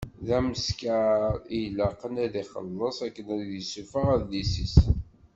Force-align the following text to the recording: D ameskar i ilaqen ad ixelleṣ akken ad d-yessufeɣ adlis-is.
D 0.25 0.29
ameskar 0.37 1.21
i 1.57 1.57
ilaqen 1.65 2.15
ad 2.25 2.33
ixelleṣ 2.43 2.97
akken 3.07 3.27
ad 3.35 3.39
d-yessufeɣ 3.49 4.07
adlis-is. 4.15 4.75